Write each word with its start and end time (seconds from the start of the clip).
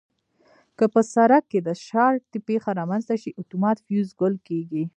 که 0.77 0.85
په 0.93 1.01
سرکټ 1.13 1.43
کې 1.51 1.59
د 1.67 1.69
شارټي 1.87 2.39
پېښه 2.47 2.69
رامنځته 2.79 3.15
شي 3.21 3.29
اتومات 3.41 3.77
فیوز 3.85 4.09
ګل 4.21 4.35
کېږي. 4.47 4.83